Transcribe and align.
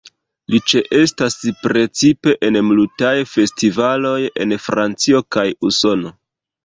Li 0.51 0.59
ĉeestas 0.71 1.35
precipe 1.65 2.33
en 2.49 2.57
multaj 2.71 3.13
festivaloj 3.35 4.17
en 4.47 4.57
Francio 4.65 5.23
kaj 5.37 5.45
Usono. 5.71 6.15